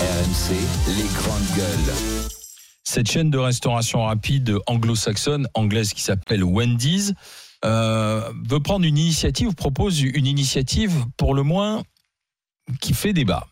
[0.00, 0.54] RMC,
[0.96, 1.94] les grandes gueules.
[2.84, 7.14] Cette chaîne de restauration rapide anglo-saxonne, anglaise qui s'appelle Wendy's,
[7.64, 11.82] euh, veut prendre une initiative, propose une initiative pour le moins
[12.80, 13.48] qui fait débat.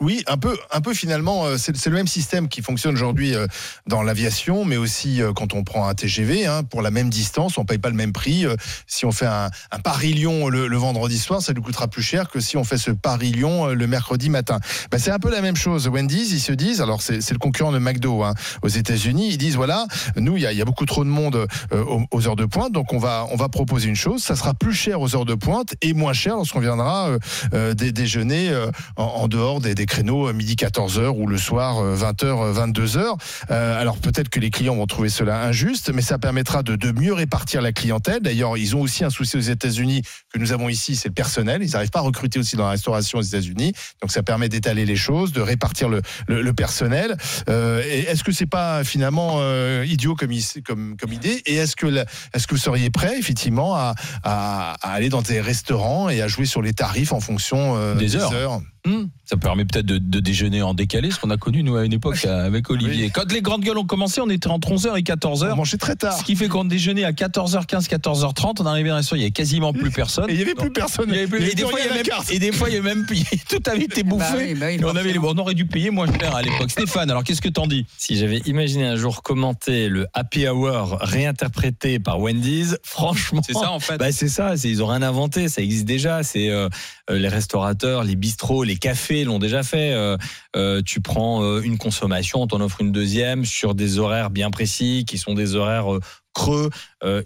[0.00, 3.46] Oui, un peu, un peu finalement, euh, c'est le même système qui fonctionne aujourd'hui euh,
[3.86, 6.46] dans l'aviation, mais aussi euh, quand on prend un TGV.
[6.46, 8.46] hein, pour la même distance, on paye pas le même prix.
[8.86, 12.40] Si on fait un, un Paris-Lyon le, vendredi soir, ça nous coûtera plus cher que
[12.40, 14.58] si on fait ce Paris-Lyon le mercredi matin.
[14.90, 15.88] Ben, c'est un peu la même chose.
[15.88, 19.56] Wendy's, ils se disent, alors c'est le concurrent de McDo hein, aux États-Unis, ils disent
[19.56, 19.86] voilà,
[20.16, 23.26] nous il y a, beaucoup trop de monde aux, heures de pointe, donc on va
[23.30, 26.12] on va proposer une chose, ça sera plus cher aux heures de pointe et moins
[26.12, 27.10] cher lorsqu'on viendra
[27.52, 28.52] dé- déjeuner
[28.96, 33.16] en, en dehors des, des créneaux euh, midi 14h ou le soir euh, 20h, 22h.
[33.50, 36.92] Euh, alors peut-être que les clients vont trouver cela injuste, mais ça permettra de, de
[36.92, 38.20] mieux répartir la clientèle.
[38.20, 41.62] D'ailleurs, ils ont aussi un souci aux États-Unis que nous avons ici, c'est le personnel.
[41.62, 44.84] Ils n'arrivent pas à recruter aussi dans la restauration aux États-Unis, donc ça permet d'étaler
[44.84, 47.16] les choses, de répartir le, le, le personnel.
[47.48, 51.42] Euh, est-ce que c'est pas finalement euh, idiot comme, is- comme, comme idée?
[51.46, 53.94] Et est-ce que, la- est-ce que vous seriez prêt effectivement à,
[54.24, 57.94] à, à aller dans des restaurants et à jouer sur les tarifs en fonction euh,
[57.94, 58.62] Des heures?
[58.84, 61.84] Hmm, Ça permet peut-être de, de déjeuner en décalé, ce qu'on a connu nous à
[61.84, 63.10] une époque avec Olivier.
[63.10, 65.52] Quand les grandes gueules ont commencé, on était entre 11h et 14h.
[65.52, 66.18] On mangeait très tard.
[66.18, 69.30] Ce qui fait qu'on déjeunait à 14h15, 14h30, on arrivait dans restaurant, il y avait
[69.30, 70.28] quasiment plus personne.
[70.28, 71.04] Et il n'y avait plus personne.
[71.10, 72.50] Il y avait plus- Il y et, des fois, il y avait la et des
[72.52, 73.06] fois, il y avait même
[73.48, 74.24] tout avait été bouffé.
[74.32, 76.70] Bah oui, bah oui, et on, avait, on aurait dû payer moins cher à l'époque.
[76.72, 77.86] Stéphane, alors qu'est-ce que t'en dis?
[77.98, 83.42] Si j'avais imaginé un jour commenter le Happy Hour réinterprété par Wendy's, franchement.
[83.46, 83.96] C'est ça en fait.
[83.98, 86.22] Bah c'est ça, c'est- ils ont rien inventé, ça existe déjà.
[86.24, 86.68] C'est euh,
[87.10, 89.92] euh, les restaurateurs, les bistrots, les cafés l'ont déjà fait.
[89.92, 90.16] Euh,
[90.56, 94.50] euh, tu prends euh, une consommation, on t'en offre une deuxième sur des horaires bien
[94.50, 95.86] précis, qui sont des horaires
[96.34, 96.70] creux.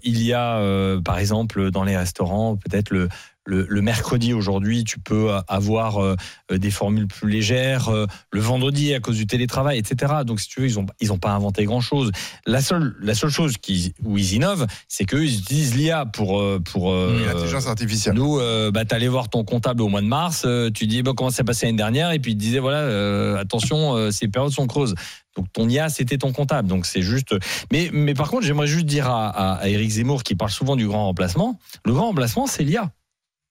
[0.02, 0.60] Il y a,
[1.04, 3.08] par exemple, dans les restaurants, peut-être le
[3.46, 6.16] le, le mercredi aujourd'hui, tu peux euh, avoir euh,
[6.50, 7.88] des formules plus légères.
[7.88, 10.12] euh, le vendredi, à cause du télétravail, etc.
[10.26, 12.10] Donc, si tu veux, ils ont ils ont pas inventé grand chose.
[12.46, 16.40] La seule la seule chose qui où ils innovent, c'est qu'eux ils utilisent l'IA pour
[16.40, 18.14] euh, pour euh, L'intelligence artificielle.
[18.14, 21.12] nous, euh, bah, t'allais voir ton comptable au mois de mars, euh, tu dis bah,
[21.16, 24.10] comment ça s'est passé l'année dernière, et puis il te disait voilà, euh, attention, euh,
[24.10, 24.94] ces périodes sont creuses.
[25.36, 26.66] Donc ton IA, c'était ton comptable.
[26.68, 27.34] Donc c'est juste.
[27.70, 30.76] Mais, mais par contre, j'aimerais juste dire à, à, à Éric Zemmour qui parle souvent
[30.76, 32.90] du grand remplacement, le grand remplacement, c'est l'IA.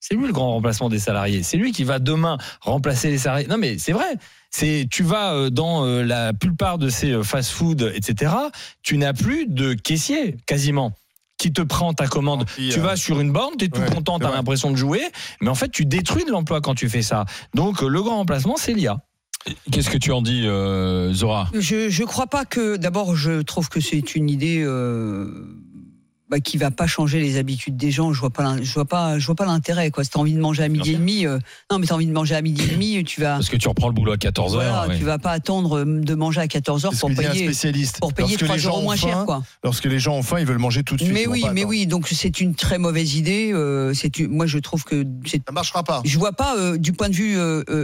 [0.08, 1.42] C'est lui le grand remplacement des salariés.
[1.42, 3.48] C'est lui qui va demain remplacer les salariés.
[3.48, 4.18] Non mais c'est vrai.
[4.52, 8.32] C'est tu vas euh, dans euh, la plupart de ces euh, fast-food, etc.
[8.84, 10.94] Tu n'as plus de caissier quasiment
[11.40, 12.46] qui te prend ta commande.
[12.56, 14.76] Tu euh, vas sur une borne, tu es tout ouais, content, tu as l'impression de
[14.76, 15.02] jouer,
[15.42, 17.26] mais en fait, tu détruis de l'emploi quand tu fais ça.
[17.56, 19.00] Donc, le grand remplacement, c'est l'IA.
[19.72, 21.50] Qu'est-ce que tu en dis, euh, Zora?
[21.54, 25.30] Je je crois pas que d'abord je trouve que c'est une idée euh,
[26.30, 28.12] bah, qui va pas changer les habitudes des gens.
[28.12, 30.04] Je vois pas je vois pas je vois pas l'intérêt quoi.
[30.04, 31.38] Si t'as envie de manger à midi et demi, euh,
[31.72, 33.68] non mais t'as envie de manger à midi et demi, tu vas Parce que tu
[33.68, 34.50] reprends le boulot à 14h.
[34.54, 37.26] voilà, tu vas pas attendre euh, de manger à 14 heures C'est ce pour dit
[37.26, 38.00] un payer spécialiste.
[38.00, 39.44] pour payer Lorsque 3 les gens euros ont moins cher faim, quoi.
[39.64, 41.14] Lorsque les gens ont faim, ils veulent manger tout de suite.
[41.14, 43.52] Mais oui, mais oui, donc c'est une très mauvaise idée.
[43.54, 46.02] euh, c'est une- moi je trouve que c'est Ça marchera pas.
[46.06, 47.38] je vois pas euh, du point de vue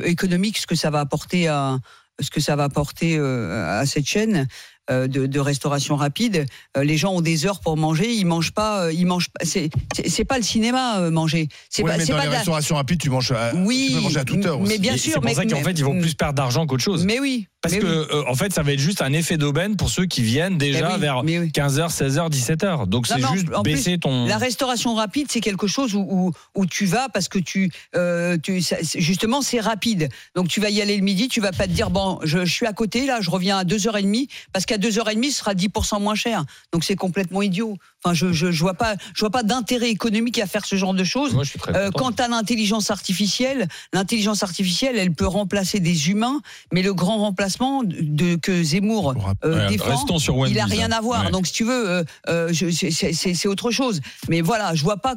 [0.05, 1.77] économique ce que ça va apporter à
[2.19, 4.47] ce que ça va apporter euh, à cette chaîne
[4.89, 6.45] de, de restauration rapide.
[6.77, 9.45] Euh, les gens ont des heures pour manger, ils mangent pas, euh, ils mangent pas.
[9.45, 11.47] C'est c'est- c'est pas le cinéma euh, manger.
[11.69, 13.31] C'est Ouais, pas, mais c'est dans pas les la- restaurations rapides, tu manges.
[13.31, 14.59] À, Oui, tu peux manger à toute heure.
[14.59, 14.79] mais aussi.
[14.79, 16.65] bien Et sûr, C'est pour mais- ça qu'en mais- fait, ils vont plus perdre d'argent
[16.65, 17.05] qu'autre chose.
[17.05, 17.47] Mais oui.
[17.61, 18.07] Parce mais que, oui.
[18.11, 20.87] euh, en fait, ça va être juste un effet d'aubaine pour ceux qui viennent déjà
[20.87, 21.51] Mais oui, vers mais oui.
[21.51, 22.87] 15h, 16h, 17h.
[22.87, 24.25] Donc, c'est mais en- juste plus, baisser ton.
[24.25, 28.37] La restauration rapide, c'est quelque chose où, où, où tu vas parce que tu, euh,
[28.41, 30.09] tu ça- justement, c'est rapide.
[30.33, 32.51] Donc tu vas y aller le midi, tu vas pas te dire bon, je, je
[32.51, 36.15] suis à côté là, je reviens à 2h30 parce qu'à 2h30 ce sera 10% moins
[36.15, 36.45] cher.
[36.71, 37.77] Donc c'est complètement idiot.
[38.03, 40.93] Enfin, je, je, je vois pas, je vois pas d'intérêt économique à faire ce genre
[40.95, 41.33] de choses.
[41.33, 42.11] Moi, je suis très Euh, content.
[42.15, 46.41] quant à l'intelligence artificielle, l'intelligence artificielle, elle peut remplacer des humains,
[46.73, 49.13] mais le grand remplacement de que Zemmour
[49.45, 50.57] euh, Ouais, défend, sur Wendy's.
[50.57, 51.25] il a rien à voir.
[51.25, 51.31] Ouais.
[51.31, 54.01] Donc si tu veux, euh, euh, c'est- autre chose.
[54.29, 55.15] Mais voilà, je vois pas.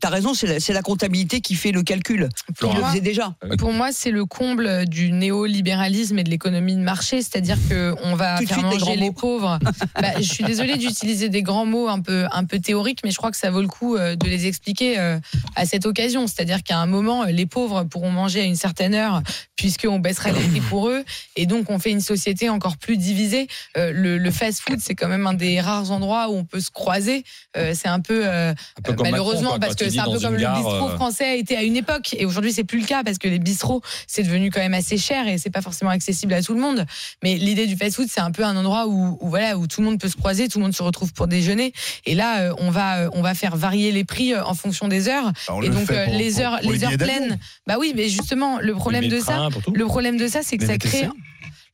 [0.00, 2.28] T'as raison, c'est la, comptabilité qui fait le calcul.
[2.48, 3.34] Il Pour le moi, faisait déjà.
[3.58, 8.14] Pour moi, c'est le comble du néolibéralisme et de l'économie de marché, c'est-à-dire que on
[8.16, 9.12] va de faire manger grands les mots.
[9.12, 9.58] pauvres.
[10.00, 13.16] Bah, je suis désolée d'utiliser des grands mots un peu un peu théoriques, mais je
[13.16, 15.18] crois que ça vaut le coup euh, de les expliquer euh,
[15.56, 16.26] à cette occasion.
[16.26, 19.22] C'est-à-dire qu'à un moment, euh, les pauvres pourront manger à une certaine heure
[19.56, 21.04] puisqu'on baissera les prix pour eux,
[21.36, 23.46] et donc on fait une société encore plus divisée.
[23.76, 27.24] Le, le fast-food, c'est quand même un des rares endroits où on peut se croiser.
[27.54, 30.36] C'est un peu Un peu comme malheureusement Macron, quoi, parce que c'est un peu comme
[30.36, 32.86] gare, le bistrot euh, français a été à une époque et aujourd'hui c'est plus le
[32.86, 35.90] cas parce que les bistrots c'est devenu quand même assez cher et c'est pas forcément
[35.90, 36.86] accessible à tout le monde.
[37.22, 39.86] Mais l'idée du fast-food c'est un peu un endroit où, où voilà où tout le
[39.86, 41.72] monde peut se croiser, tout le monde se retrouve pour déjeuner
[42.04, 44.88] et là euh, on va euh, on va faire varier les prix euh, en fonction
[44.88, 45.32] des heures
[45.62, 47.38] et donc pour- les heures pour les heures pleines.
[47.66, 50.62] Bah oui, mais justement le problème les de ça le problème de ça, c'est que
[50.62, 51.08] Les ça crée.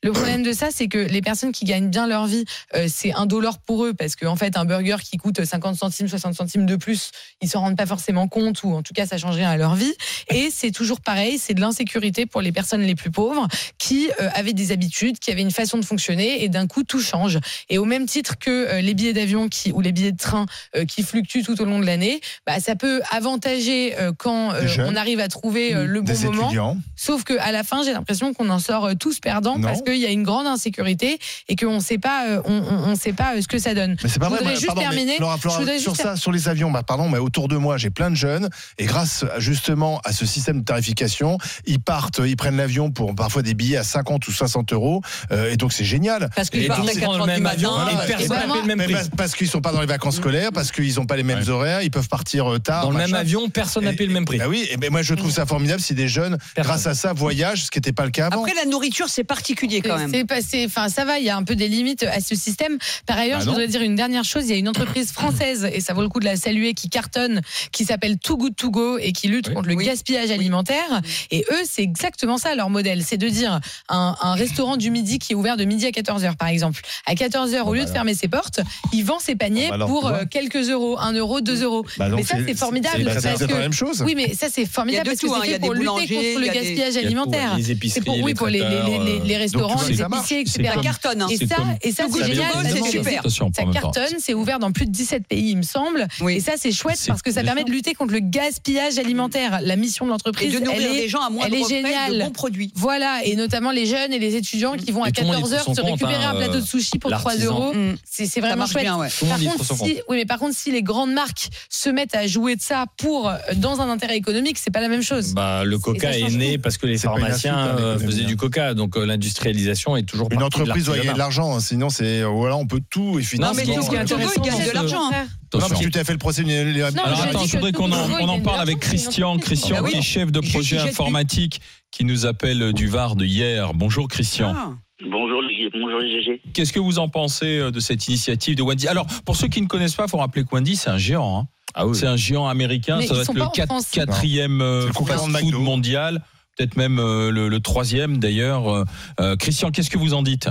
[0.02, 3.12] Le problème de ça, c'est que les personnes qui gagnent bien leur vie, euh, c'est
[3.12, 6.76] indolore pour eux parce qu'en fait, un burger qui coûte 50 centimes, 60 centimes de
[6.76, 7.10] plus,
[7.42, 9.74] ils s'en rendent pas forcément compte ou en tout cas, ça change rien à leur
[9.74, 9.92] vie.
[10.30, 14.30] Et c'est toujours pareil, c'est de l'insécurité pour les personnes les plus pauvres qui euh,
[14.34, 17.38] avaient des habitudes, qui avaient une façon de fonctionner et d'un coup, tout change.
[17.68, 20.46] Et au même titre que euh, les billets d'avion qui ou les billets de train
[20.88, 25.28] qui fluctuent tout au long de l'année, bah, ça peut avantager quand on arrive à
[25.28, 26.44] trouver le bon moment.
[26.44, 26.78] étudiants.
[26.96, 29.68] Sauf que à la fin, j'ai l'impression qu'on en sort tous perdants Non.
[29.68, 32.94] parce qu'il y a une grande insécurité et qu'on ne sait pas, euh, on, on-
[32.96, 33.96] sait pas euh, ce que ça donne.
[34.02, 34.38] Mais c'est pas Je vrai.
[34.40, 35.16] voudrais moi, juste pardon, mais terminer.
[35.16, 37.56] Flora, Flora, Je voudrais sur juste ça, sur les avions, bah, pardon, mais autour de
[37.56, 38.48] moi, j'ai plein de jeunes
[38.78, 43.42] et grâce justement à ce système de tarification, ils partent, ils prennent l'avion pour parfois
[43.42, 45.00] des billets à 50 ou 60 euros
[45.32, 46.28] euh, et donc c'est génial.
[46.36, 47.90] Parce qu'ils partent donc, à ils 4 prennent le heures du même avion matin.
[47.90, 49.10] et Voilà, personne et n'a moi- payé le même Mais prix.
[49.16, 51.48] parce, qu'ils sont pas dans les vacances scolaires, parce qu'ils n'ont pas les mêmes Ouais.
[51.48, 52.82] horaires, ils peuvent partir tard.
[52.84, 54.38] Dans le même avion, personne n'a payé le même prix.
[54.38, 57.12] Bah oui, et ben moi je trouve ça formidable si des jeunes, grâce à ça,
[57.12, 58.42] voyagent, ce qui n'était pas le cas avant.
[58.44, 60.10] Après, la nourriture, c'est particulier quand même.
[60.12, 62.78] C'est passé, enfin ça va, il y a un peu des limites à ce système.
[63.06, 64.44] Par ailleurs, Bah je voudrais dire une dernière chose.
[64.46, 66.88] Il y a une entreprise française et ça vaut le coup de la saluer qui
[66.88, 67.40] cartonne,
[67.72, 69.54] qui s'appelle Too Good To Go et qui lutte Oui.
[69.54, 69.84] contre le Oui.
[69.86, 71.00] gaspillage alimentaire.
[71.30, 75.18] Et eux, c'est exactement ça leur modèle, c'est de dire un, un restaurant du midi
[75.18, 76.80] qui est ouvert de midi à 14 h par exemple.
[77.06, 78.60] À 14 h au Bon, lieu bah de fermer ses portes,
[78.92, 81.84] il vend ses paniers Bon, bah alors, pour euh, quelques euros, 1 euro, 2 euros.
[81.98, 84.02] Bah mais ça, c'est formidable, C'est parce exactement que- la même chose.
[84.02, 85.42] Oui, mais ça c'est formidable Il y a de parce que hein.
[85.44, 87.56] c'est fait pour lutter contre le gaspillage alimentaire.
[87.56, 89.36] Les C'est épiceries, pour, oui, pour les, les,
[89.76, 90.74] les, restaurants, épiciers, C'est etc.
[90.74, 91.22] Ça cartonne.
[91.22, 91.26] hein.
[91.30, 92.50] Et ça, et ça c'est génial.
[92.64, 93.22] C'est super.
[93.30, 96.06] Ça cartonne, c'est ouvert dans plus de 17 pays, il me semble.
[96.20, 96.34] Oui.
[96.36, 99.60] Et ça, c'est chouette parce que ça permet de lutter contre le gaspillage alimentaire.
[99.62, 101.68] La mission de l'entreprise, de elle nourrir est des gens à moins elle de est
[101.68, 102.18] géniale.
[102.18, 102.72] de bons produits.
[102.74, 105.36] voilà, et notamment les jeunes et les étudiants qui vont à Et tout le monde
[105.38, 107.52] y 14 trouve heures son se récupérer hein, un plateau de sushi pour 3 l'artisan.
[107.54, 107.74] euros.
[107.74, 107.94] Mm.
[108.04, 108.86] C'est vraiment chouette.
[108.86, 112.56] Par contre, si, oui, mais par contre, si les grandes marques se mettent à jouer
[112.56, 115.34] de ça pour euh, dans un intérêt économique, c'est pas la même chose.
[115.34, 118.26] Bah, le coca est né parce que les pharmaciens hein, euh, faisaient hein.
[118.26, 121.88] du coca, donc euh, l'industrialisation est toujours Une entreprise doit gagner de l'argent, hein, sinon
[121.90, 123.54] c'est voilà, on peut tout et Non, finalement.
[123.56, 125.10] mais Non, tout ce qui est intéressant, gagne de l'argent.
[125.10, 128.60] Non, parce que tu as fait le procès Alors attends, je voudrais qu'on en, parle
[128.60, 129.38] avec Christian.
[129.38, 129.90] Christian, Ah oui.
[129.92, 131.60] qui est chef de Je projet informatique,
[131.90, 133.74] qui nous appelle du Var de hier.
[133.74, 134.54] Bonjour Christian.
[134.56, 134.70] Ah.
[135.02, 135.40] Bonjour,
[135.72, 136.42] bonjour les GG.
[136.52, 138.86] Qu'est-ce que vous en pensez euh, de cette initiative de Wendy?
[138.86, 141.38] Alors, pour ceux qui ne connaissent pas, il faut rappeler que Wendy, c'est un géant.
[141.40, 141.46] hein.
[141.74, 141.96] Ah oui.
[141.96, 142.98] C'est un géant américain.
[142.98, 146.22] Mais ça ils doit sont être le quatrième euh, fast-food mondial.
[146.56, 148.68] Peut-être même euh, le, le troisième d'ailleurs.
[148.68, 148.84] Euh,
[149.20, 150.46] euh, Christian, qu'est-ce que vous en dites?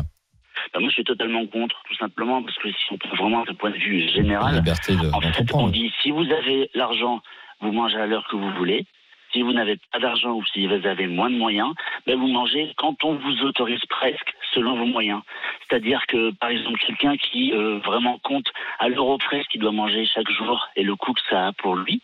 [0.74, 3.54] Bah, moi, je suis totalement contre, tout simplement, parce que si on prend vraiment d'un
[3.56, 7.22] point de vue général, de- en fait, on dit si vous avez l'argent,
[7.62, 8.86] vous mangez à l'heure que vous voulez.
[9.32, 11.74] Si vous n'avez pas d'argent ou si vous avez moins de moyens,
[12.08, 15.22] ben vous mangez quand on vous autorise presque selon vos moyens.
[15.68, 18.48] C'est-à-dire que, par exemple, quelqu'un qui euh, vraiment compte
[18.80, 21.54] à l'euro près ce qu'il doit manger chaque jour et le coût que ça a
[21.54, 22.02] pour lui,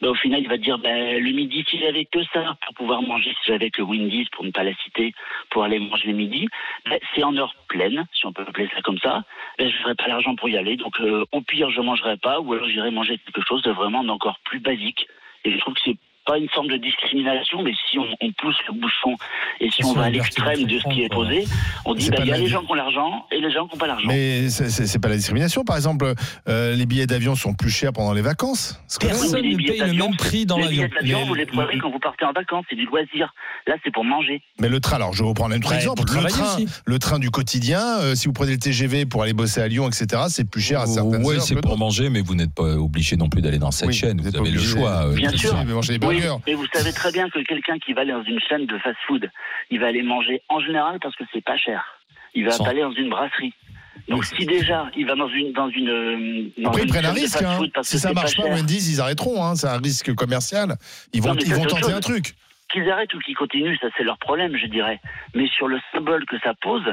[0.00, 3.02] ben, au final, il va dire ben, le midi, si j'avais que ça pour pouvoir
[3.02, 5.14] manger, si j'avais que Wendy's, pour ne pas la citer,
[5.50, 6.48] pour aller manger le midi,
[6.88, 9.24] ben, c'est en heure pleine, si on peut appeler ça comme ça,
[9.58, 10.76] ben, je n'aurais pas l'argent pour y aller.
[10.76, 14.00] Donc, euh, au pire, je mangerai pas, ou alors j'irai manger quelque chose de vraiment
[14.00, 15.06] encore plus basique.
[15.44, 15.96] Et je trouve que c'est
[16.28, 19.16] pas une forme de discrimination, mais si on, on pousse le bouchon
[19.60, 21.46] et si on va à l'extrême de ce qui est posé,
[21.86, 23.74] on dit bah, il y a les gens qui ont l'argent et les gens qui
[23.74, 24.06] n'ont pas l'argent.
[24.06, 25.64] Mais c'est- pas la discrimination.
[25.64, 26.12] Par exemple,
[26.48, 28.78] euh, les billets d'avion sont plus chers pendant les vacances.
[29.00, 30.82] Personne les ne paye le même prix dans les l'avion.
[30.84, 33.32] billets d'avion, Les- vous les prenez les- quand vous partez en vacances, c'est du loisir.
[33.66, 34.42] Là, c'est pour manger.
[34.60, 36.02] Mais le train, alors je vais reprendre un autre Ouais, exemple.
[36.02, 36.66] Le train, aussi.
[36.84, 39.88] le train du quotidien, euh, si vous prenez le TGV pour aller bosser à Lyon,
[39.88, 42.74] etc., c'est plus cher à certaines Oui, heures c'est pour manger, mais vous n'êtes pas
[42.76, 44.20] obligé non plus d'aller dans cette Oui, chaîne.
[44.20, 45.06] vous Vous avez le choix.
[45.06, 45.54] euh, Bien sûr.
[45.54, 48.12] Vous pouvez manger des Oui, mais vous savez très bien que quelqu'un qui va aller
[48.12, 49.30] dans une chaîne de fast-food,
[49.70, 51.84] il va aller manger en général parce que c'est pas cher.
[52.34, 53.54] Il va Sans- pas aller dans une brasserie.
[54.08, 57.12] Donc si déjà il va dans une dans une euh, dans Après, ils prennent un
[57.12, 57.42] risque.
[57.42, 57.58] hein.
[57.82, 59.44] Si que ça marche pas, cher, Wendy's, ils arrêteront.
[59.44, 59.54] hein.
[59.54, 60.76] C'est un risque commercial.
[61.12, 61.94] Ils vont, Non, ils vont tenter chose.
[61.94, 62.34] un truc.
[62.72, 65.00] qu'ils arrêtent ou qu'ils continuent, ça c'est leur problème, je dirais.
[65.34, 66.84] Mais sur le symbole que ça pose,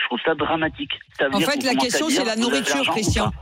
[0.00, 0.92] je trouve ça dramatique.
[1.18, 3.32] Ça veut En dire fait, la question, c'est la nourriture, Christian.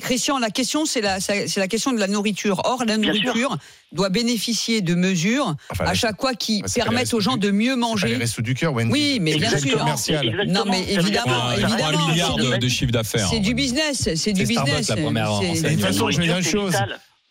[0.00, 2.62] Christian, la question, c'est la, c'est la question de la nourriture.
[2.64, 3.56] Or, la nourriture
[3.92, 7.50] doit bénéficier de mesures Enfin, à chaque fois qui les permettent aux gens du- de
[7.52, 8.16] mieux pas les manger.
[8.16, 8.92] restos du cœur, Wendy's.
[8.92, 9.78] Oui, mais bien C'est sûr.
[9.78, 10.44] commercial.
[10.48, 13.28] Non, mais évidemment, évidemment, un milliard c'est de, du- de chiffre d'affaires.
[13.30, 14.88] C'est du business, c'est du business.
[14.88, 15.38] la première.
[15.40, 16.74] De toute façon, je vais dire une chose.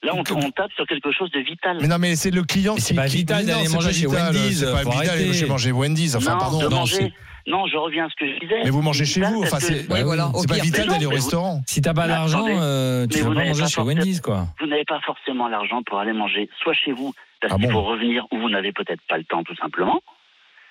[0.03, 1.77] Là, on, on tape sur quelque chose de vital.
[1.81, 2.85] Mais non, mais c'est le client Mais qui.
[2.87, 5.45] c'est pas qui- vital d'aller c'est manger pas chez vital, Wendy's, C'est pas vital d'aller
[5.47, 6.15] manger Wendy's.
[6.15, 6.59] Enfin, non, pardon.
[6.59, 6.95] de non, manger.
[6.95, 7.11] c'est-
[7.45, 8.61] Non, je reviens à ce que je disais.
[8.63, 9.43] Mais vous mangez C'est chez vital vous.
[9.43, 11.61] Enfin, c'est Oui, voilà, pas vital d'aller au vous- restaurant.
[11.67, 14.21] Si t'as pas attendez, euh, tu vas vous pas n'avez manger pas chez forcément- Wendy's,
[14.21, 14.47] quoi.
[14.59, 17.73] Vous n'avez pas forcément l'argent pour aller manger soit chez vous, parce Ah qu'il bon
[17.73, 20.01] faut revenir, ou vous n'avez peut-être pas le temps tout simplement.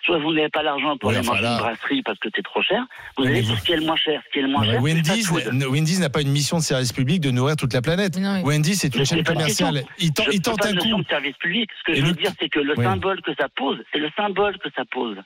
[0.04, 2.42] Soit vous n'avez pas l'argent pour Oui, aller enfin, manger une brasserie parce que c'est
[2.42, 2.84] trop cher.
[3.16, 4.20] Vous allez sur ce qui est le moins cher.
[4.26, 6.92] Ce qui est le moins Non, cher, Wendy's, Wendy's n'a pas une mission de service
[6.92, 8.18] public de nourrir toute la planète.
[8.18, 9.84] Non, Wendy's, c'est une chaîne commerciale.
[9.98, 11.02] Il tente, Je il ne tente pas un coup.
[11.02, 11.70] de service public.
[11.78, 12.84] Ce que Et je veux le- dire, c'est que le Oui.
[12.84, 15.16] symbole que ça pose, c'est le symbole que ça pose.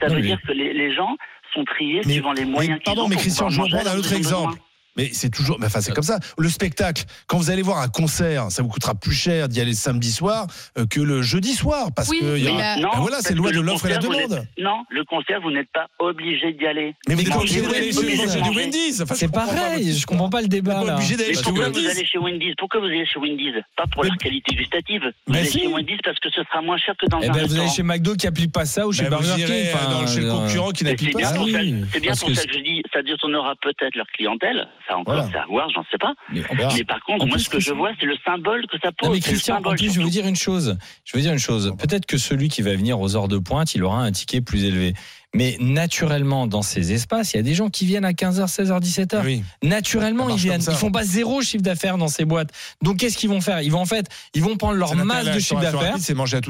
[0.00, 1.14] Ça Non, veut dire que les, les gens
[1.52, 4.12] sont triés Mais- suivant les moyens qu'ils pardon, mais Christian, je vais reprendre un autre
[4.14, 4.58] exemple.
[4.96, 6.18] Mais c'est toujours, mais enfin, c'est comme ça.
[6.36, 9.70] Le spectacle, quand vous allez voir un concert, ça vous coûtera plus cher d'y aller
[9.70, 10.46] le samedi soir
[10.78, 13.16] euh, que le jeudi soir, parce Oui, que y mais aura- la- Non, Ben voilà,
[13.20, 14.46] c'est loi de le l'offre et la demande.
[14.58, 16.94] Non, le concert, vous n'êtes pas obligé d'y aller.
[17.08, 18.40] Mais vous n'êtes pas obligé vous d'aller chez.
[18.54, 19.00] Wendy's.
[19.00, 20.96] Enfin, C'est pas pareil, votre je comprends pas le Vous débat n'êtes pas là.
[20.96, 21.90] obligé d'aller chez pourquoi vous Wendy's.
[21.90, 22.54] allez chez Wendy's?
[22.58, 23.54] Pourquoi vous allez chez Wendy's?
[23.76, 25.02] Pas pour Mais- leur qualité gustative.
[25.26, 25.60] Vous Mais allez si.
[25.60, 27.62] chez Wendy's parce que ce sera moins cher que dans Eh un ben, vous allez
[27.64, 27.72] restaurant.
[27.72, 29.72] chez McDo qui applique pas ça ou chez Ben, Burger King.
[29.90, 31.34] dans- chez le euh, concurrent qui n'applique pas ça.
[31.34, 31.40] ça,
[31.92, 34.68] c'est bien pour ça que je dis, ça détournera peut-être leur clientèle.
[34.88, 35.28] Ça encore, Voilà.
[35.30, 36.12] c'est à voir, j'en sais pas.
[36.30, 39.08] mais par contre, En moi, ce que je vois, c'est le symbole que ça pose.
[39.08, 40.76] Non mais Christian, en plus je vous dire une chose.
[41.04, 41.74] Je vais vous dire une chose.
[41.78, 44.64] Peut-être que celui qui va venir aux heures de pointe, il aura un ticket plus
[44.64, 44.94] élevé.
[45.34, 48.80] Mais naturellement, dans ces espaces, il y a des gens qui viennent à 15h, 16h,
[48.82, 49.22] 17h.
[49.24, 49.42] Oui.
[49.62, 50.60] Naturellement, ils viennent.
[50.68, 52.50] Ils font pas zéro chiffre d'affaires dans ces boîtes.
[52.82, 53.62] Donc, qu'est-ce qu'ils vont faire?
[53.62, 55.96] Ils vont en fait, ils vont prendre leur masse de chiffre d'affaires.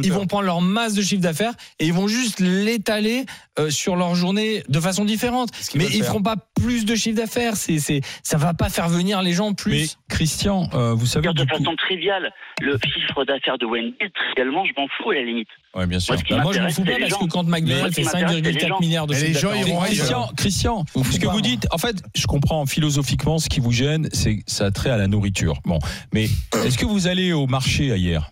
[0.02, 0.18] Ils heure.
[0.18, 3.24] vont prendre leur masse de chiffre d'affaires et ils vont juste l'étaler
[3.58, 5.50] euh, sur leur journée de façon différente.
[5.74, 6.06] Mais ils faire.
[6.06, 7.56] feront pas plus de chiffre d'affaires.
[7.56, 9.96] C'est, c'est, ça va pas faire venir les gens Mais plus.
[10.08, 11.48] Christian, euh, vous savez de coup.
[11.48, 15.48] façon triviale, le chiffre d'affaires de Wendy's, trivialement, je m'en fous à la limite.
[15.74, 16.14] Ouais, bien sûr.
[16.14, 17.18] Moi, Bah, moi, je m'en fous pas parce gens.
[17.20, 18.80] que quand McDonald's fait m'intéresse, c'est les 5,4 gens.
[18.80, 19.80] milliards de Et les chiffre gens d'affaires.
[19.86, 23.60] Christian, Christian, Vous ce que pas, vous dites, en fait, je comprends philosophiquement ce qui
[23.60, 25.60] vous gêne, c'est ça a trait à la nourriture.
[25.64, 25.78] Bon,
[26.12, 26.24] mais
[26.64, 28.30] est-ce que vous allez au marché hier?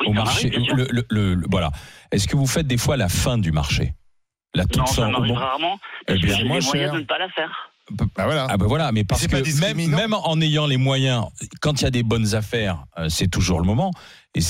[0.00, 1.70] Oui, Au marché, bien le, le- le- le- voilà.
[2.10, 3.94] Est-ce que vous faites des fois la fin du marché?
[4.54, 5.78] La toute Non, fin ça au m'arrive bon- rarement.
[6.02, 6.92] Eh Parce que bien, j'ai les moyens cher.
[6.94, 7.69] de ne pas la faire.
[7.90, 8.46] Bah voilà.
[8.48, 9.36] Ah ben voilà, mais parce que
[9.96, 11.24] même, en ayant les moyens,
[11.60, 13.90] quand il y a des bonnes affaires, euh, c'est toujours le moment.
[14.36, 14.40] Et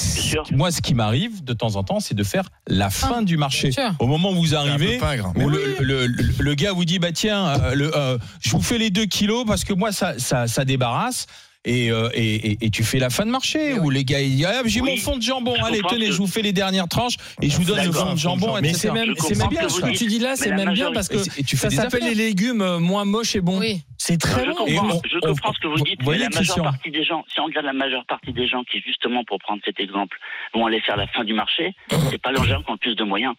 [0.52, 3.36] moi, ce qui m'arrive de temps en temps, c'est de faire la fin Ah, du
[3.38, 3.70] marché.
[3.98, 5.32] Au moment où vous arrivez, pingre.
[5.36, 8.76] où le, le- le- le gars vous dit bah tiens, euh, euh, je vous fais
[8.76, 11.26] les deux kilos parce que moi ça, ça, ça débarrasse.
[11.66, 14.30] Et, euh, et, et- et tu fais la fin de marché où les gars ils
[14.36, 14.92] disent ah, j'ai Oui.
[14.92, 17.50] mon fond de jambon Je allez tenez que- je vous fais les dernières tranches et
[17.50, 19.12] je vous donne le fond de jambon Mais c'est même,
[19.50, 21.58] bien ce que tu dis là, c'est même bien parce que Et c'est- et tu
[21.58, 23.58] fais ça s'appelle les légumes euh, moins moches et bons.
[23.58, 23.82] Oui.
[23.98, 24.54] C'est très bon.
[24.54, 27.22] Comprends, je comprends ce que vous dites, mais voyez, la majeure Christian partie des gens,
[27.30, 30.16] si on regarde la majeure partie des gens qui, justement, pour prendre cet exemple,
[30.54, 31.74] vont aller faire la fin du marché,
[32.10, 33.34] c'est pas les gens qui ont le plus de moyens.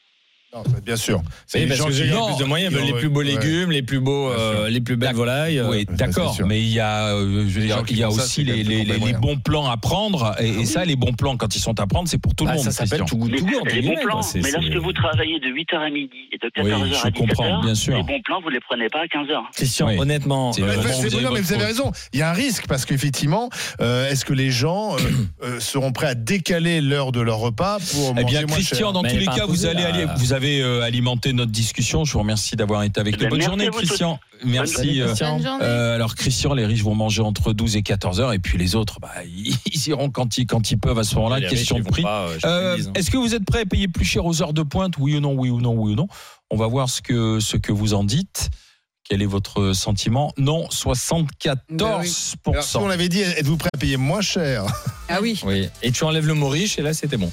[0.54, 1.22] Non, bien sûr.
[1.48, 3.26] C'est les parce gens que qui Non, plus de moyens, les ont- plus beaux ouais.
[3.28, 5.60] légumes, les plus beaux, euh, les plus belles volailles.
[5.60, 8.44] euh, Oui, d'accord, mais il y a, euh, je veux dire, il y a aussi
[8.44, 11.88] les, bons plans à prendre, et, et ça, les bons plans, quand ils sont à
[11.88, 12.66] prendre, c'est pour tout le Bah, monde.
[12.66, 13.06] ça s'appelle Christian.
[13.06, 14.22] tout goût les bons plans.
[14.22, 17.14] C'est- Mais lorsque vous travaillez de 8h à midi et de 14h Oui, à je
[17.18, 17.96] comprends, 17h, bien sûr.
[17.98, 19.44] les bons plans, vous les prenez pas à 15h.
[19.54, 21.92] Christian, honnêtement, mais vous avez raison.
[22.14, 24.98] Il y a un risque parce qu'effectivement, est-ce que les gens
[25.60, 28.92] seront prêts à décaler l'heure de leur repas pour Eh manger bien, moins Christian, cher
[28.94, 30.06] dans Mais tous les cas, vous, allez aller-
[30.42, 32.04] avez euh, alimenté notre discussion.
[32.06, 33.30] Je vous remercie d'avoir été avec Eh nous.
[33.36, 33.86] bien, Bonne merci journée.
[33.86, 34.20] Christian.
[34.44, 35.02] Merci.
[35.02, 35.14] euh,
[35.62, 38.76] euh, alors, Christian, les riches vont manger entre 12 et 14 heures, et puis les
[38.76, 41.42] autres, bah, ils, iront quand ils, quand ils peuvent à ce moment-là.
[41.42, 42.04] Question de prix.
[42.06, 42.92] euh, Euh, hein.
[42.96, 44.94] Est-ce que vous êtes prêt à payer plus cher aux heures de pointe?
[45.00, 46.08] Oui ou non Oui ou non Oui ou non
[46.50, 48.50] On va voir ce que, ce que vous en dites.
[49.10, 50.32] Quel est votre sentiment?
[50.38, 51.58] Non, 74%.
[51.78, 52.04] Alors,
[52.64, 54.64] si on l'avait dit, êtes-vous prêt à payer moins cher?
[55.10, 55.40] Ah oui.
[55.46, 55.68] Oui.
[55.84, 57.30] Et tu enlèves le mot riche et là c'était bon.